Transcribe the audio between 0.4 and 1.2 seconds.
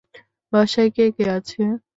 বাসায় কে